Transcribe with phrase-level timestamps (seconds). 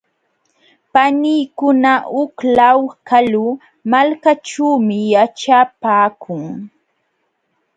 [0.93, 3.45] Paniykuna huk law kalu
[3.91, 6.43] malkaćhuumi yaćhapaakun.